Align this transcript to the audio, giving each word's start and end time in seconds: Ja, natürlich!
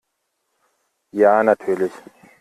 Ja, 1.11 1.43
natürlich! 1.43 1.91